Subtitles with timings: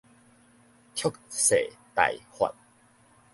[0.95, 2.51] 蓄勢待發